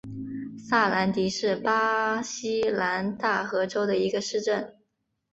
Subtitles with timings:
[0.57, 4.73] 萨兰迪是巴西南大河州的一个市镇。